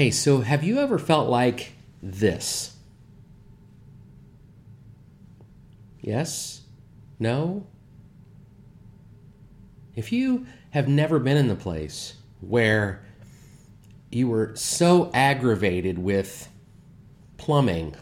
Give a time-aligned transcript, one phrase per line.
[0.00, 2.74] Hey, so have you ever felt like this?
[6.00, 6.62] Yes?
[7.18, 7.66] No?
[9.94, 13.04] If you have never been in the place where
[14.10, 16.48] you were so aggravated with
[17.36, 17.94] plumbing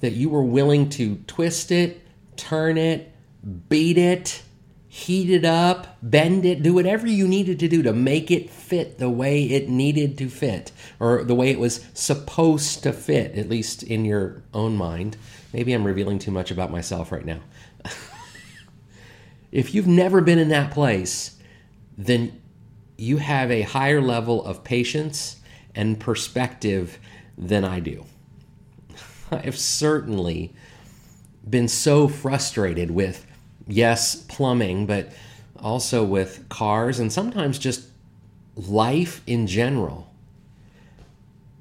[0.00, 2.06] that you were willing to twist it,
[2.36, 3.14] turn it,
[3.70, 4.42] beat it,
[4.96, 8.98] heat it up, bend it, do whatever you needed to do to make it fit
[8.98, 13.46] the way it needed to fit, or the way it was supposed to fit, at
[13.46, 15.18] least in your own mind.
[15.52, 17.40] Maybe I'm revealing too much about myself right now.
[19.52, 21.36] if you've never been in that place,
[21.98, 22.40] then
[22.96, 25.36] you have a higher level of patience
[25.74, 26.98] and perspective
[27.36, 28.06] than I do.
[29.30, 30.54] I've certainly
[31.48, 33.26] been so frustrated with,
[33.66, 35.12] yes, plumbing, but
[35.58, 37.88] also with cars and sometimes just
[38.54, 40.12] life in general.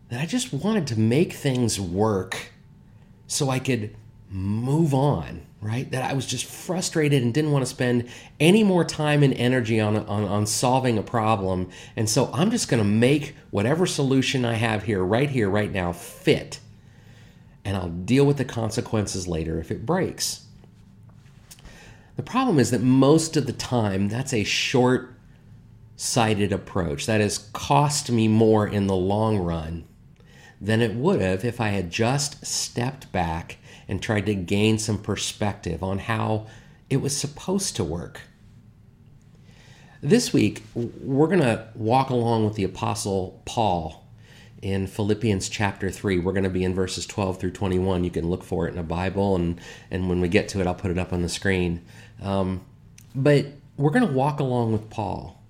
[0.09, 2.51] That I just wanted to make things work
[3.27, 3.95] so I could
[4.29, 5.89] move on, right?
[5.91, 8.07] That I was just frustrated and didn't want to spend
[8.39, 11.69] any more time and energy on, on, on solving a problem.
[11.95, 15.71] And so I'm just going to make whatever solution I have here, right here, right
[15.71, 16.59] now, fit
[17.65, 20.45] and I'll deal with the consequences later if it breaks.
[22.15, 25.13] The problem is that most of the time, that's a short
[25.95, 27.05] sighted approach.
[27.05, 29.85] That has cost me more in the long run
[30.61, 33.57] than it would have if I had just stepped back
[33.87, 36.47] and tried to gain some perspective on how
[36.89, 38.21] it was supposed to work.
[40.01, 44.05] This week, we're going to walk along with the Apostle Paul
[44.61, 46.19] in Philippians chapter 3.
[46.19, 48.03] We're going to be in verses 12 through 21.
[48.03, 49.59] You can look for it in a Bible, and,
[49.91, 51.83] and when we get to it, I'll put it up on the screen.
[52.21, 52.65] Um,
[53.13, 55.43] but we're going to walk along with Paul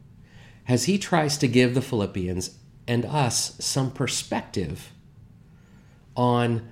[0.67, 2.57] as he tries to give the Philippians
[2.87, 4.91] and us some perspective
[6.15, 6.69] on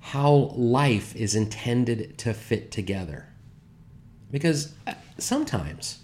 [0.00, 3.28] how life is intended to fit together.
[4.30, 6.00] Because uh, sometimes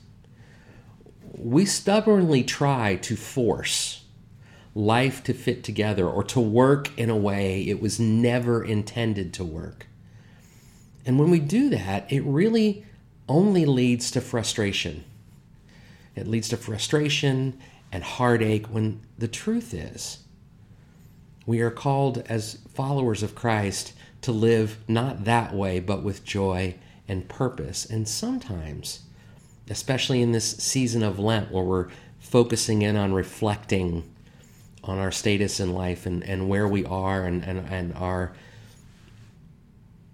[1.37, 4.04] we stubbornly try to force
[4.75, 9.44] life to fit together or to work in a way it was never intended to
[9.44, 9.87] work.
[11.04, 12.84] And when we do that, it really
[13.28, 15.05] only leads to frustration.
[16.15, 17.59] It leads to frustration
[17.93, 20.19] and heartache when the truth is
[21.49, 26.75] we are called as followers of Christ to live not that way, but with joy
[27.09, 27.87] and purpose.
[27.87, 29.05] And sometimes,
[29.71, 34.15] especially in this season of Lent where we're focusing in on reflecting
[34.84, 38.34] on our status in life and, and where we are and, and, and our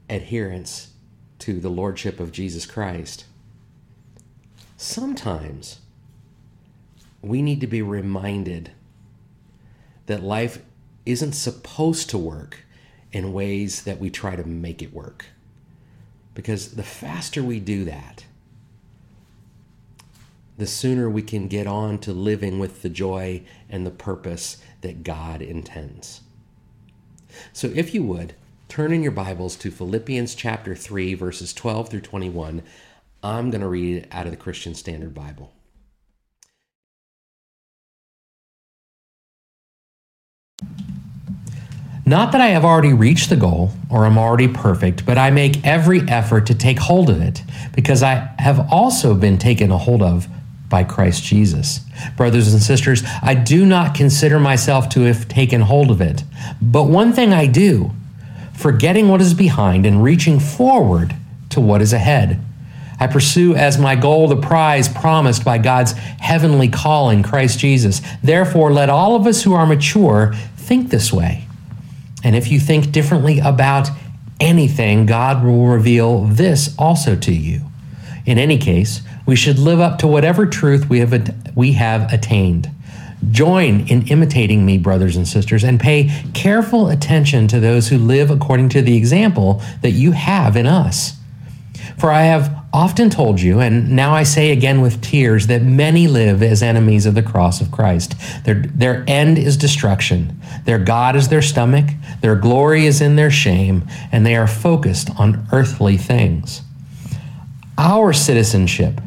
[0.08, 0.90] adherence
[1.44, 3.26] to the Lordship of Jesus Christ,
[4.78, 5.80] sometimes
[7.20, 8.70] we need to be reminded
[10.06, 10.62] that life
[11.04, 12.64] isn't supposed to work
[13.12, 15.26] in ways that we try to make it work.
[16.32, 18.24] Because the faster we do that,
[20.56, 25.02] the sooner we can get on to living with the joy and the purpose that
[25.02, 26.22] God intends.
[27.52, 28.34] So, if you would,
[28.74, 32.60] turn in your Bibles to Philippians chapter 3, verses 12 through 21.
[33.22, 35.52] I'm going to read out of the Christian Standard Bible.
[42.04, 45.64] Not that I have already reached the goal or am already perfect, but I make
[45.64, 47.44] every effort to take hold of it,
[47.76, 50.26] because I have also been taken a hold of
[50.68, 51.78] by Christ Jesus.
[52.16, 56.24] Brothers and sisters, I do not consider myself to have taken hold of it.
[56.60, 57.92] But one thing I do,
[58.54, 61.14] forgetting what is behind and reaching forward
[61.50, 62.40] to what is ahead.
[62.98, 68.00] I pursue as my goal the prize promised by God's heavenly call in Christ Jesus.
[68.22, 71.46] Therefore, let all of us who are mature think this way.
[72.22, 73.90] And if you think differently about
[74.40, 77.62] anything, God will reveal this also to you.
[78.24, 82.70] In any case, we should live up to whatever truth we have, we have attained.
[83.30, 88.30] Join in imitating me, brothers and sisters, and pay careful attention to those who live
[88.30, 91.16] according to the example that you have in us.
[91.98, 96.08] For I have often told you, and now I say again with tears, that many
[96.08, 98.16] live as enemies of the cross of Christ.
[98.44, 100.40] Their, their end is destruction.
[100.64, 101.86] Their God is their stomach.
[102.20, 106.62] Their glory is in their shame, and they are focused on earthly things.
[107.78, 109.00] Our citizenship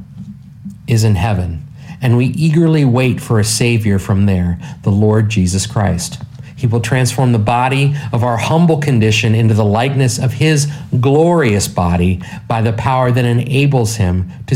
[0.87, 1.66] is in heaven,
[2.01, 6.21] and we eagerly wait for a Savior from there, the Lord Jesus Christ.
[6.55, 10.67] He will transform the body of our humble condition into the likeness of His
[10.99, 14.55] glorious body by the power that enables Him to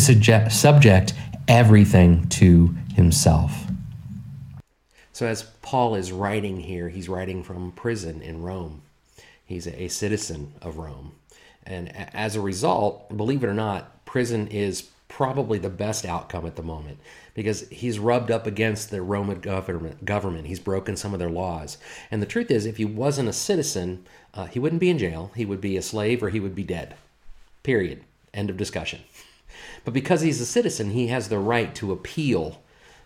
[0.49, 1.13] subject
[1.47, 3.65] everything to Himself.
[5.13, 8.81] So, as Paul is writing here, he's writing from prison in Rome.
[9.45, 11.11] He's a citizen of Rome.
[11.65, 16.55] And as a result, believe it or not, prison is probably the best outcome at
[16.55, 16.97] the moment
[17.33, 20.05] because he's rubbed up against the Roman government.
[20.05, 21.77] Government, he's broken some of their laws.
[22.09, 25.29] And the truth is, if he wasn't a citizen, uh, he wouldn't be in jail.
[25.35, 26.95] He would be a slave or he would be dead.
[27.61, 28.05] Period.
[28.33, 29.01] End of discussion.
[29.83, 32.61] But because he's a citizen, he has the right to appeal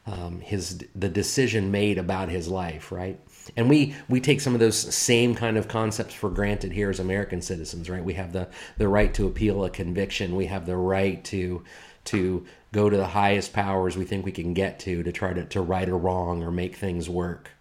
[0.07, 3.19] um, his the decision made about his life, right?
[3.57, 6.99] And we we take some of those same kind of concepts for granted here as
[6.99, 8.03] American citizens, right?
[8.03, 8.47] We have the
[8.77, 10.35] the right to appeal a conviction.
[10.35, 11.63] We have the right to
[12.05, 15.45] to go to the highest powers we think we can get to to try to,
[15.45, 17.51] to right a wrong or make things work.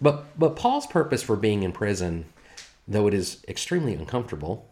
[0.00, 2.26] But but Paul's purpose for being in prison,
[2.86, 4.68] though it is extremely uncomfortable,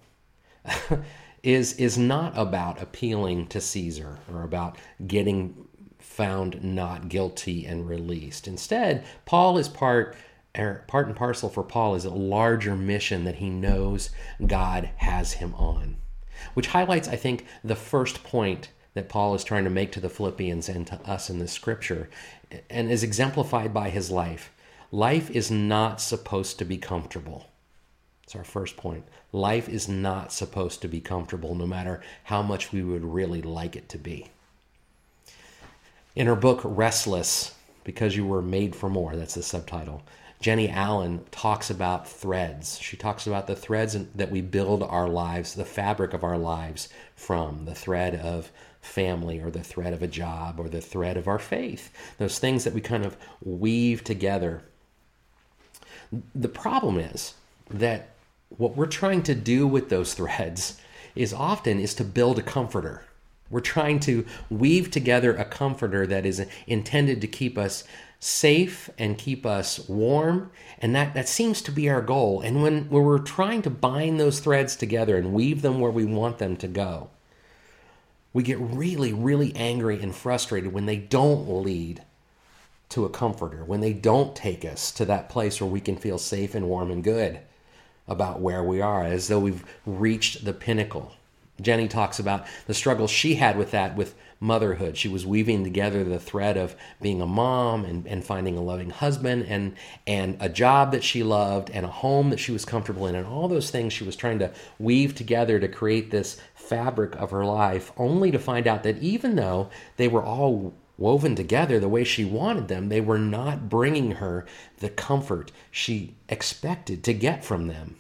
[1.42, 4.76] is is not about appealing to Caesar or about
[5.06, 5.66] getting
[5.98, 8.48] found not guilty and released.
[8.48, 10.16] Instead, Paul is part
[10.56, 14.10] er, part and parcel for Paul is a larger mission that he knows
[14.46, 15.96] God has him on.
[16.54, 20.08] Which highlights, I think, the first point that Paul is trying to make to the
[20.08, 22.08] Philippians and to us in the scripture
[22.70, 24.50] and is exemplified by his life.
[24.90, 27.46] Life is not supposed to be comfortable.
[28.22, 29.04] It's our first point.
[29.32, 33.76] Life is not supposed to be comfortable, no matter how much we would really like
[33.76, 34.28] it to be.
[36.14, 37.54] In her book, Restless,
[37.84, 40.04] Because You Were Made for More, that's the subtitle,
[40.40, 42.78] Jennie Allen talks about threads.
[42.78, 46.88] She talks about the threads that we build our lives, the fabric of our lives
[47.14, 48.50] from, the thread of
[48.86, 52.64] family or the thread of a job or the thread of our faith, those things
[52.64, 54.62] that we kind of weave together.
[56.34, 57.34] The problem is
[57.68, 58.10] that
[58.56, 60.80] what we're trying to do with those threads
[61.14, 63.02] is often is to build a comforter
[63.50, 67.84] we're trying to weave together a comforter that is intended to keep us
[68.18, 70.50] safe and keep us warm.
[70.78, 72.40] And that, that seems to be our goal.
[72.40, 76.04] And when, when we're trying to bind those threads together and weave them where we
[76.04, 77.10] want them to go,
[78.36, 82.02] we get really, really angry and frustrated when they don't lead
[82.90, 86.18] to a comforter, when they don't take us to that place where we can feel
[86.18, 87.38] safe and warm and good
[88.06, 91.14] about where we are, as though we've reached the pinnacle.
[91.60, 94.96] Jennie talks about the struggles she had with that with motherhood.
[94.96, 98.90] She was weaving together the thread of being a mom and, and finding a loving
[98.90, 99.74] husband and
[100.06, 103.26] and a job that she loved and a home that she was comfortable in and
[103.26, 107.44] all those things she was trying to weave together to create this fabric of her
[107.44, 112.04] life, only to find out that even though they were all woven together the way
[112.04, 114.46] she wanted them, they were not bringing her
[114.78, 117.96] the comfort she expected to get from them.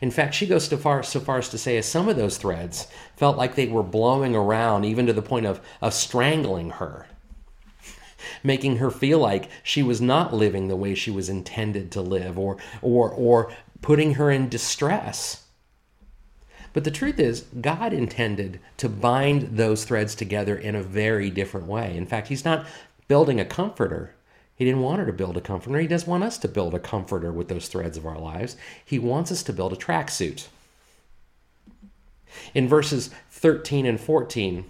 [0.00, 2.38] In fact, she goes so far, so far as to say, as some of those
[2.38, 7.06] threads felt like they were blowing around, even to the point of, of strangling her,
[8.42, 12.38] making her feel like she was not living the way she was intended to live,
[12.38, 15.44] or, or, or putting her in distress.
[16.72, 21.66] But the truth is, God intended to bind those threads together in a very different
[21.66, 21.96] way.
[21.96, 22.66] In fact, He's not
[23.08, 24.14] building a comforter,
[24.60, 25.78] he didn't want her to build a comforter.
[25.78, 28.58] He doesn't want us to build a comforter with those threads of our lives.
[28.84, 30.48] He wants us to build a tracksuit.
[32.52, 34.66] In verses 13 and 14,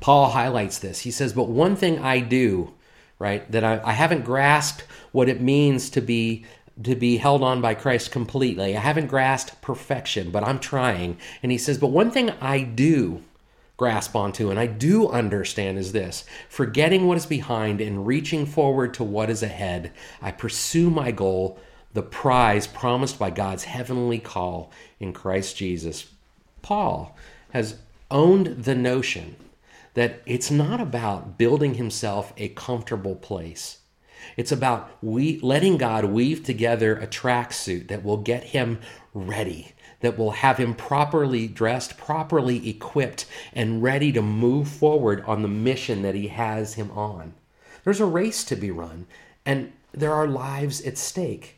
[0.00, 1.00] Paul highlights this.
[1.00, 2.72] He says, But one thing I do,
[3.18, 6.46] right, that I, I haven't grasped what it means to be
[6.82, 8.74] to be held on by Christ completely.
[8.74, 11.18] I haven't grasped perfection, but I'm trying.
[11.42, 13.22] And he says, But one thing I do,
[13.76, 18.94] grasp onto and I do understand is this forgetting what is behind and reaching forward
[18.94, 19.92] to what is ahead,
[20.22, 21.58] I pursue my goal,
[21.92, 26.06] the prize promised by God's heavenly call in Christ Jesus.
[26.62, 27.16] Paul
[27.50, 27.76] has
[28.10, 29.36] owned the notion
[29.94, 33.78] that it's not about building himself a comfortable place.
[34.36, 38.80] It's about we letting God weave together a tracksuit that will get him
[39.14, 39.72] ready
[40.06, 45.48] that will have him properly dressed, properly equipped, and ready to move forward on the
[45.48, 47.34] mission that he has him on.
[47.82, 49.08] There's a race to be run,
[49.44, 51.56] and there are lives at stake,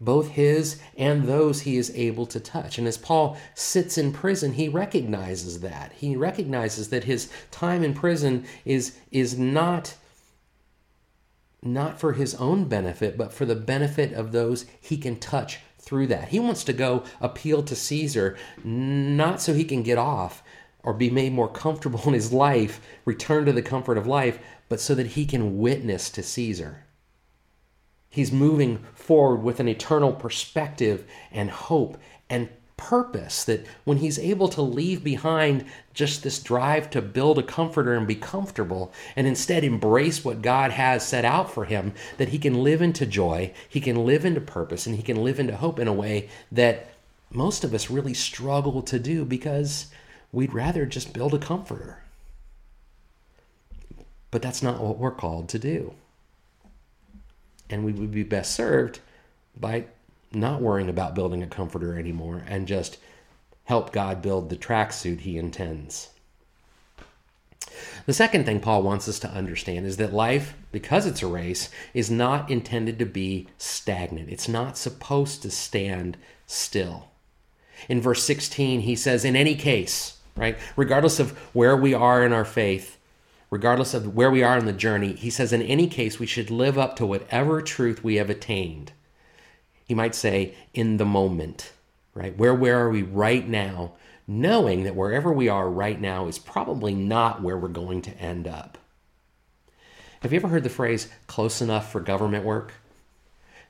[0.00, 2.76] both his and those he is able to touch.
[2.76, 5.92] And as Paul sits in prison, he recognizes that.
[5.92, 9.94] He recognizes that his time in prison is, is not
[11.62, 16.06] not for his own benefit, but for the benefit of those he can touch through
[16.08, 16.28] that.
[16.28, 20.42] He wants to go appeal to Caesar, not so he can get off
[20.82, 24.80] or be made more comfortable in his life, return to the comfort of life, but
[24.80, 26.84] so that he can witness to Caesar.
[28.08, 31.96] He's moving forward with an eternal perspective and hope
[32.28, 32.48] and
[32.80, 37.94] purpose, that when he's able to leave behind just this drive to build a comforter
[37.94, 42.38] and be comfortable, and instead embrace what God has set out for him, that he
[42.38, 45.78] can live into joy, he can live into purpose, and he can live into hope
[45.78, 46.94] in a way that
[47.30, 49.88] most of us really struggle to do because
[50.32, 52.02] we'd rather just build a comforter.
[54.30, 55.92] But that's not what we're called to do.
[57.68, 59.00] And we would be best served
[59.54, 59.84] by
[60.32, 62.98] not worrying about building a comforter anymore and just
[63.64, 66.10] help God build the tracksuit he intends.
[68.06, 71.70] The second thing Paul wants us to understand is that life, because it's a race,
[71.94, 74.28] is not intended to be stagnant.
[74.28, 77.08] It's not supposed to stand still.
[77.88, 82.32] In verse 16, he says, In any case, right, regardless of where we are in
[82.32, 82.98] our faith,
[83.50, 86.50] regardless of where we are in the journey, he says, In any case, we should
[86.50, 88.92] live up to whatever truth we have attained
[89.90, 91.72] he might say, in the moment,
[92.14, 92.38] right?
[92.38, 93.94] Where, where are we right now?
[94.24, 98.46] Knowing that wherever we are right now is probably not where we're going to end
[98.46, 98.78] up.
[100.22, 102.74] Have you ever heard the phrase close enough for government work?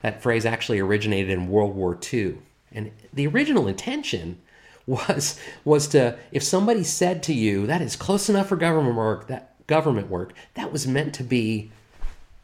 [0.03, 2.37] That phrase actually originated in World War II.
[2.71, 4.39] And the original intention
[4.85, 9.25] was, was to, if somebody said to you, that is close enough for government work,
[9.25, 11.71] that government work, that was meant to be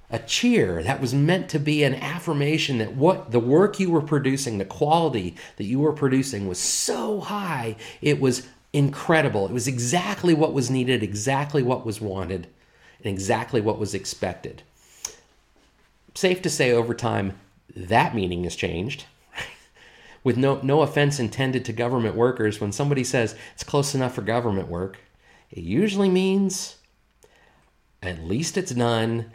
[0.10, 4.02] a cheer that was meant to be an affirmation that what the work you were
[4.02, 9.46] producing, the quality that you were producing was so high, it was incredible.
[9.46, 12.48] It was exactly what was needed, exactly what was wanted,
[13.04, 14.64] and exactly what was expected.
[16.16, 17.38] Safe to say, over time,
[17.76, 19.06] that meaning has changed.
[20.24, 24.22] With no, no offense intended to government workers, when somebody says it's close enough for
[24.22, 25.00] government work,
[25.52, 26.78] it usually means
[28.02, 29.32] at least it's done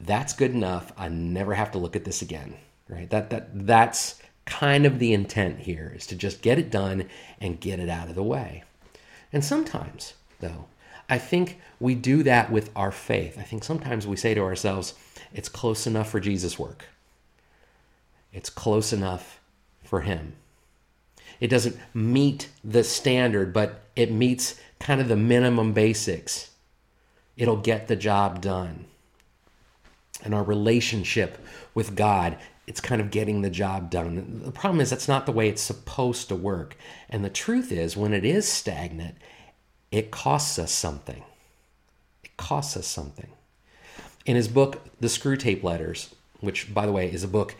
[0.00, 0.92] that's good enough.
[0.96, 2.54] I never have to look at this again.
[2.88, 3.08] Right?
[3.10, 7.08] That that that's kind of the intent here is to just get it done
[7.40, 8.64] and get it out of the way.
[9.32, 10.64] And sometimes, though,
[11.08, 13.38] I think we do that with our faith.
[13.38, 14.94] I think sometimes we say to ourselves,
[15.32, 16.86] it's close enough for Jesus' work.
[18.32, 19.40] It's close enough
[19.84, 20.34] for him.
[21.38, 26.50] It doesn't meet the standard, but it meets kind of the minimum basics.
[27.36, 28.86] It'll get the job done
[30.22, 31.38] and our relationship
[31.74, 32.36] with God,
[32.66, 34.42] it's kind of getting the job done.
[34.44, 36.76] The problem is that's not the way it's supposed to work.
[37.08, 39.16] And the truth is, when it is stagnant,
[39.90, 41.24] it costs us something.
[42.22, 43.30] It costs us something.
[44.26, 47.54] In his book, The Screwtape Letters, which, by the way, is a book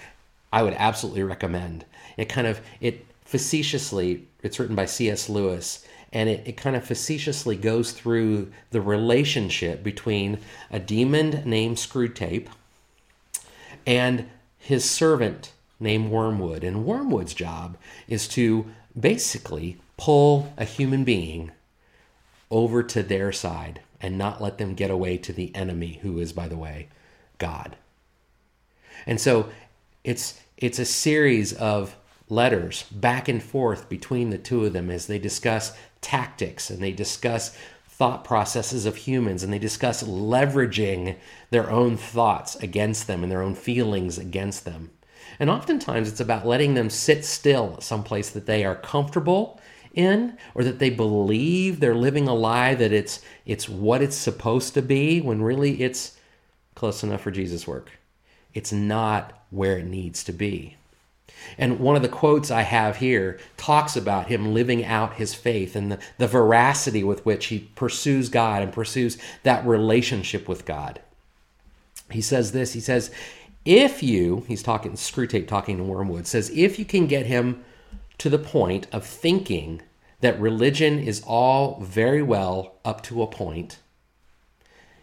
[0.52, 1.84] I would absolutely recommend,
[2.16, 5.28] it kind of, it facetiously, it's written by C.S.
[5.28, 10.38] Lewis, and it, it kind of facetiously goes through the relationship between
[10.70, 12.48] a demon named Screwtape
[13.86, 16.64] and his servant named Wormwood.
[16.64, 17.76] And Wormwood's job
[18.08, 18.66] is to
[18.98, 21.52] basically pull a human being
[22.50, 26.32] over to their side and not let them get away to the enemy, who is,
[26.32, 26.88] by the way,
[27.38, 27.76] God.
[29.06, 29.48] And so
[30.04, 31.96] it's it's a series of
[32.28, 36.92] letters back and forth between the two of them as they discuss tactics and they
[36.92, 37.56] discuss
[37.88, 41.16] thought processes of humans and they discuss leveraging
[41.50, 44.90] their own thoughts against them and their own feelings against them.
[45.38, 49.60] And oftentimes it's about letting them sit still someplace that they are comfortable
[49.94, 54.74] in or that they believe they're living a lie that it's it's what it's supposed
[54.74, 56.16] to be when really it's
[56.74, 57.90] close enough for Jesus work.
[58.54, 60.76] It's not where it needs to be.
[61.58, 65.76] And one of the quotes I have here talks about him living out his faith
[65.76, 71.00] and the, the veracity with which he pursues God and pursues that relationship with God.
[72.10, 73.10] He says this he says,
[73.64, 77.62] if you, he's talking, Screwtape talking to Wormwood, says, if you can get him
[78.18, 79.82] to the point of thinking
[80.20, 83.78] that religion is all very well up to a point,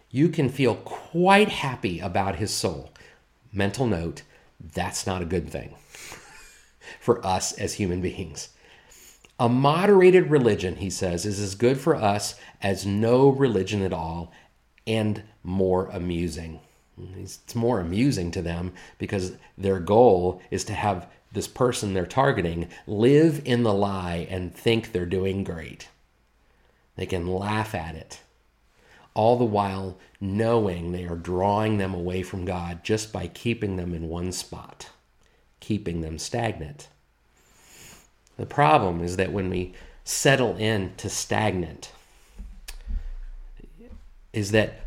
[0.10, 2.92] you can feel quite happy about his soul.
[3.54, 4.24] Mental note,
[4.74, 5.76] that's not a good thing
[7.00, 8.50] for us as human beings.
[9.40, 14.32] A moderated religion, he says, is as good for us as no religion at all
[14.88, 16.60] and more amusing.
[17.16, 22.70] It's more amusing to them because their goal is to have this person they're targeting
[22.88, 25.90] live in the lie and think they're doing great.
[26.96, 28.22] They can laugh at it,
[29.14, 33.94] all the while knowing they are drawing them away from God just by keeping them
[33.94, 34.90] in one spot
[35.68, 36.88] keeping them stagnant.
[38.38, 39.74] The problem is that when we
[40.06, 41.92] settle in to stagnant,
[44.32, 44.86] is that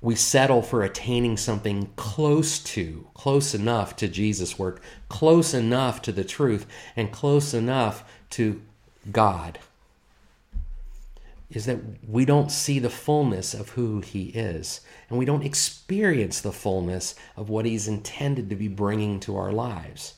[0.00, 6.12] we settle for attaining something close to, close enough to Jesus' work, close enough to
[6.12, 6.64] the truth,
[6.94, 8.62] and close enough to
[9.10, 9.58] God
[11.50, 16.40] is that we don't see the fullness of who he is, and we don't experience
[16.40, 20.14] the fullness of what he's intended to be bringing to our lives.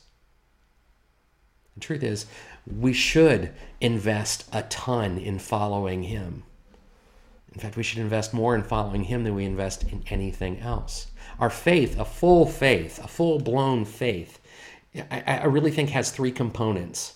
[1.75, 2.25] The truth is,
[2.67, 6.43] we should invest a ton in following him.
[7.53, 11.07] In fact, we should invest more in following him than we invest in anything else.
[11.39, 14.39] Our faith, a full faith, a full blown faith,
[15.09, 17.15] I, I really think has three components.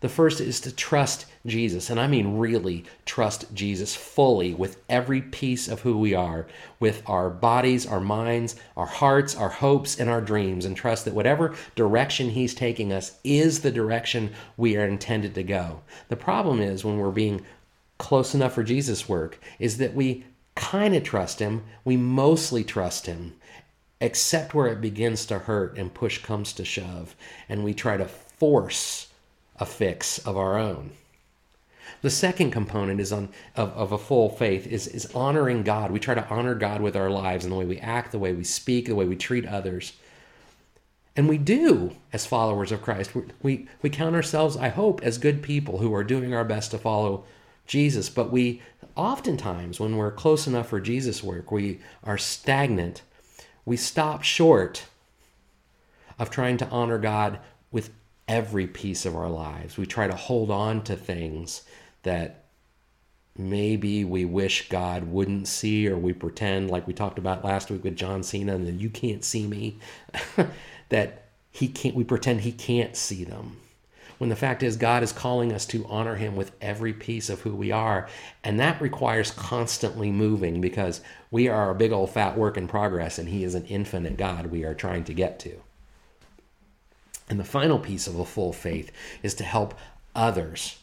[0.00, 5.22] The first is to trust Jesus, and I mean really trust Jesus fully with every
[5.22, 6.46] piece of who we are,
[6.78, 11.14] with our bodies, our minds, our hearts, our hopes, and our dreams, and trust that
[11.14, 15.80] whatever direction He's taking us is the direction we are intended to go.
[16.08, 17.44] The problem is when we're being
[17.98, 20.24] close enough for Jesus' work, is that we
[20.54, 23.34] kind of trust Him, we mostly trust Him,
[24.00, 27.16] except where it begins to hurt and push comes to shove,
[27.48, 29.08] and we try to force
[29.58, 30.90] a fix of our own.
[32.02, 35.90] The second component is on of, of a full faith is, is honoring God.
[35.90, 38.32] We try to honor God with our lives and the way we act, the way
[38.32, 39.94] we speak, the way we treat others.
[41.16, 43.14] And we do as followers of Christ.
[43.14, 46.72] We, we, we count ourselves, I hope, as good people who are doing our best
[46.72, 47.24] to follow
[47.66, 48.10] Jesus.
[48.10, 48.60] But we
[48.94, 53.02] oftentimes, when we're close enough for Jesus' work, we are stagnant.
[53.64, 54.84] We stop short
[56.18, 57.38] of trying to honor God
[57.70, 57.90] with
[58.28, 59.76] every piece of our lives.
[59.76, 61.62] We try to hold on to things
[62.02, 62.44] that
[63.38, 67.84] maybe we wish God wouldn't see, or we pretend, like we talked about last week
[67.84, 69.78] with John Cena, and then you can't see me,
[70.88, 73.58] that he can't, we pretend he can't see them.
[74.18, 77.42] When the fact is, God is calling us to honor him with every piece of
[77.42, 78.08] who we are.
[78.42, 83.18] And that requires constantly moving because we are a big old fat work in progress,
[83.18, 85.60] and he is an infinite God we are trying to get to.
[87.28, 88.92] And the final piece of a full faith
[89.22, 89.74] is to help
[90.14, 90.78] others.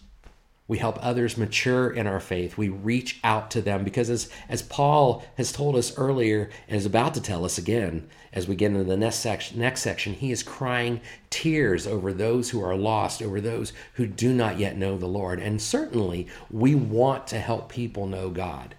[0.67, 2.57] We help others mature in our faith.
[2.57, 6.85] We reach out to them because, as, as Paul has told us earlier and is
[6.85, 10.31] about to tell us again as we get into the next section, next section, he
[10.31, 14.97] is crying tears over those who are lost, over those who do not yet know
[14.97, 15.39] the Lord.
[15.39, 18.73] And certainly, we want to help people know God,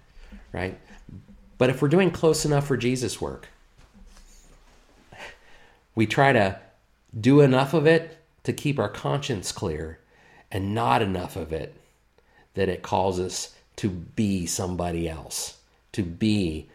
[0.53, 0.79] right?
[1.59, 3.49] But if we're doing close enough for Jesus' work,
[5.95, 6.59] we try to
[7.19, 9.99] do enough of it to keep our conscience clear
[10.51, 11.75] and not enough of it
[12.55, 15.59] that it calls us to be somebody else,
[15.93, 16.69] to be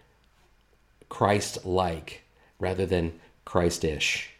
[1.07, 2.23] Christ like
[2.59, 4.31] rather than Christ-ish.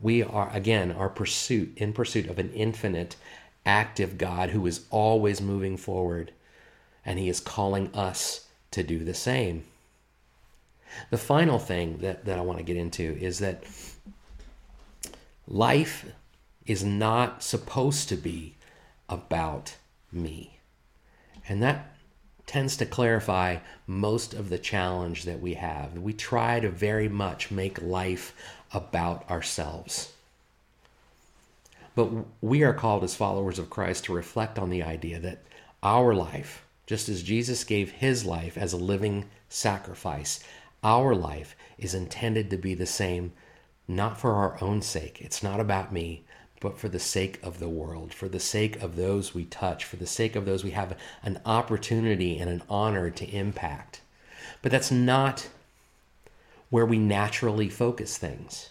[0.00, 3.16] We are, again, our pursuit, in pursuit of an infinite,
[3.64, 6.32] active God who is always moving forward,
[7.04, 9.64] and He is calling us to do the same.
[11.10, 13.64] The final thing that, that I want to get into is that
[15.48, 16.06] Life
[16.66, 18.56] is not supposed to be
[19.08, 19.76] about
[20.10, 20.58] me.
[21.48, 21.94] And that
[22.46, 25.98] tends to clarify most of the challenge that we have.
[25.98, 28.34] We try to very much make life
[28.72, 30.12] about ourselves.
[31.94, 35.42] But we are called as followers of Christ to reflect on the idea that
[35.82, 40.40] our life, just as Jesus gave his life as a living sacrifice,
[40.82, 43.32] our life is intended to be the same
[43.88, 45.20] not for our own sake.
[45.20, 46.24] It's not about me,
[46.60, 49.96] but for the sake of the world, for the sake of those we touch, for
[49.96, 54.00] the sake of those we have an opportunity and an honor to impact.
[54.62, 55.48] But that's not
[56.70, 58.70] where we naturally focus things.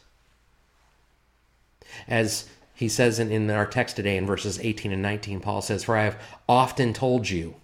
[2.08, 5.84] As he says in, in our text today in verses 18 and 19, Paul says,
[5.86, 7.56] For I have often told you,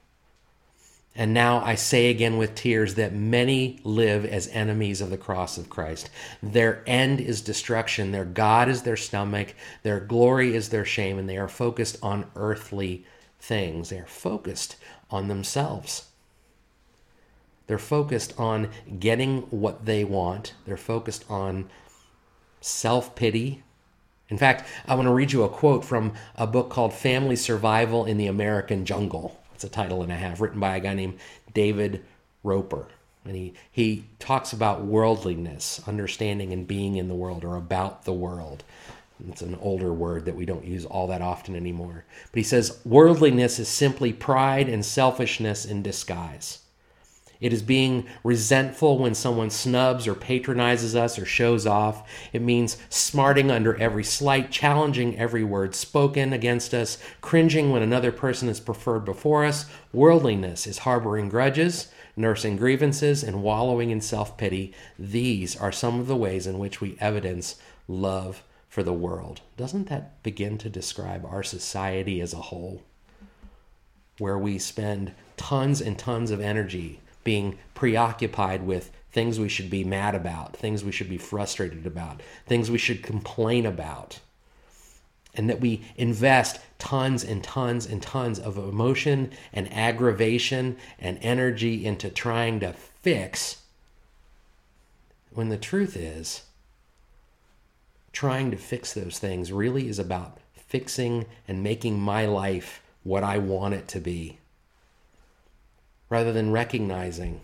[1.13, 5.57] and now I say again with tears that many live as enemies of the cross
[5.57, 6.09] of Christ.
[6.41, 8.11] Their end is destruction.
[8.11, 9.53] Their God is their stomach.
[9.83, 11.19] Their glory is their shame.
[11.19, 13.05] And they are focused on earthly
[13.39, 13.89] things.
[13.89, 14.77] They are focused
[15.09, 16.05] on themselves.
[17.67, 18.69] They're focused on
[18.99, 20.53] getting what they want.
[20.65, 21.69] They're focused on
[22.61, 23.63] self pity.
[24.29, 28.05] In fact, I want to read you a quote from a book called Family Survival
[28.05, 29.37] in the American Jungle.
[29.63, 31.19] It's a title and a half, written by a guy named
[31.53, 32.03] David
[32.43, 32.87] Roper.
[33.25, 38.13] And he, he talks about worldliness, understanding and being in the world, or about the
[38.13, 38.63] world.
[39.29, 42.05] It's an older word that we don't use all that often anymore.
[42.31, 46.57] But he says worldliness is simply pride and selfishness in disguise.
[47.41, 52.07] It is being resentful when someone snubs or patronizes us or shows off.
[52.31, 58.11] It means smarting under every slight, challenging every word spoken against us, cringing when another
[58.11, 59.65] person is preferred before us.
[59.91, 64.71] Worldliness is harboring grudges, nursing grievances, and wallowing in self pity.
[64.99, 67.55] These are some of the ways in which we evidence
[67.87, 69.41] love for the world.
[69.57, 72.83] Doesn't that begin to describe our society as a whole?
[74.19, 79.83] Where we spend tons and tons of energy being preoccupied with things we should be
[79.83, 84.19] mad about, things we should be frustrated about, things we should complain about.
[85.33, 91.85] And that we invest tons and tons and tons of emotion and aggravation and energy
[91.85, 93.61] into trying to fix,
[95.33, 96.43] when the truth is,
[98.11, 103.37] trying to fix those things really is about fixing and making my life what I
[103.37, 104.37] want it to be
[106.11, 107.39] rather than recognizing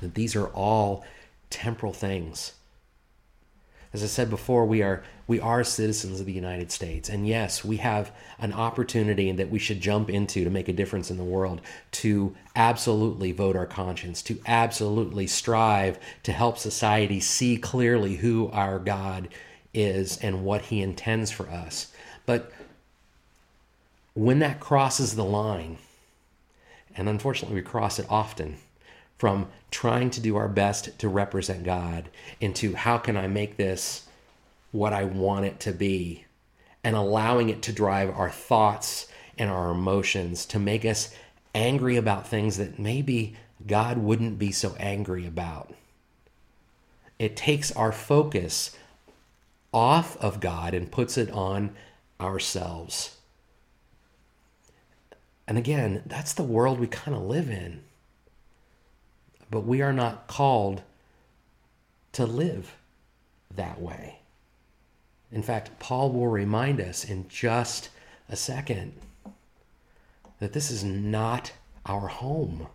[0.00, 1.04] that these are all
[1.50, 2.52] temporal things.
[3.92, 7.08] As I said before, we are we are citizens of the United States.
[7.08, 11.10] And yes, we have an opportunity that we should jump into to make a difference
[11.10, 11.60] in the world,
[11.92, 18.78] to absolutely vote our conscience, to absolutely strive to help society see clearly who our
[18.78, 19.28] God
[19.74, 21.92] is and what he intends for us.
[22.24, 22.52] But
[24.14, 25.78] when that crosses the line,
[26.96, 28.56] and unfortunately, we cross it often
[29.18, 32.08] from trying to do our best to represent God
[32.40, 34.06] into how can I make this
[34.72, 36.24] what I want it to be
[36.84, 41.14] and allowing it to drive our thoughts and our emotions to make us
[41.54, 45.74] angry about things that maybe God wouldn't be so angry about.
[47.18, 48.76] It takes our focus
[49.72, 51.74] off of God and puts it on
[52.20, 53.15] ourselves.
[55.48, 57.82] And again, that's the world we kind of live in.
[59.50, 60.82] But we are not called
[62.12, 62.74] to live
[63.54, 64.20] that way.
[65.30, 67.90] In fact, Paul will remind us in just
[68.28, 68.94] a second
[70.40, 71.52] that this is not
[71.84, 72.66] our home.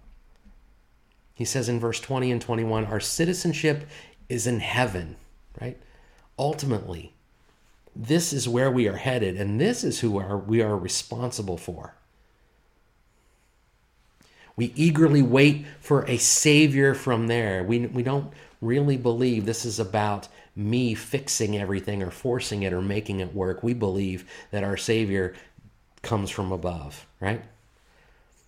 [1.33, 3.87] He says in verse 20 and 21 our citizenship
[4.29, 5.15] is in heaven,
[5.59, 5.77] right?
[6.37, 7.13] Ultimately,
[7.95, 11.95] this is where we are headed, and this is who are, we are responsible for.
[14.55, 17.63] We eagerly wait for a Savior from there.
[17.63, 22.81] We, we don't really believe this is about me fixing everything or forcing it or
[22.81, 23.63] making it work.
[23.63, 25.33] We believe that our Savior
[26.01, 27.41] comes from above, right?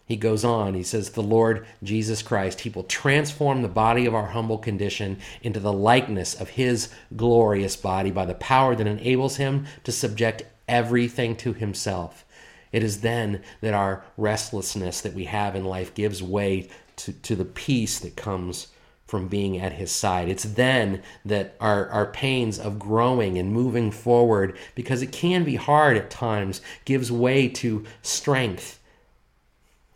[0.05, 4.13] He goes on, he says, The Lord Jesus Christ, He will transform the body of
[4.13, 9.37] our humble condition into the likeness of His glorious body by the power that enables
[9.37, 12.25] Him to subject everything to Himself.
[12.73, 17.35] It is then that our restlessness that we have in life gives way to, to
[17.35, 18.67] the peace that comes
[19.05, 20.27] from being at his side.
[20.27, 25.55] It's then that our, our pains of growing and moving forward, because it can be
[25.55, 28.79] hard at times, gives way to strength.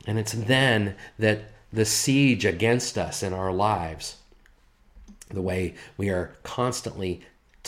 [0.06, 4.18] And it's then that the siege against us in our lives,
[5.30, 7.22] the way we are constantly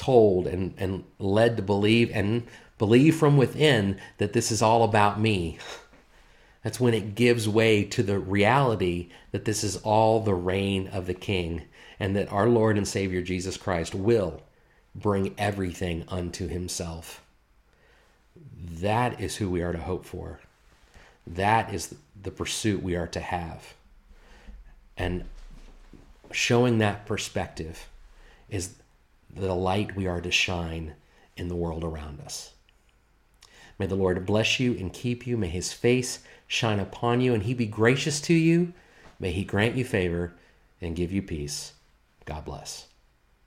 [0.10, 2.48] told and, and led to believe and
[2.80, 5.60] Believe from within that this is all about me.
[6.64, 11.06] That's when it gives way to the reality that this is all the reign of
[11.06, 11.64] the King
[12.00, 14.42] and that our Lord and Savior Jesus Christ will
[14.96, 17.22] bring everything unto himself.
[18.58, 20.40] That is who we are to hope for.
[21.28, 23.74] That is the pursuit we are to have.
[24.96, 25.26] And
[26.32, 27.90] showing that perspective
[28.50, 28.76] is
[29.34, 30.96] the light we are to shine
[31.38, 32.54] in the world around us.
[33.78, 35.38] May the Lord bless you and keep you.
[35.38, 38.74] May his face shine upon you and he be gracious to you.
[39.20, 40.34] May he grant you favor
[40.82, 41.74] and give you peace.
[42.26, 42.89] God bless.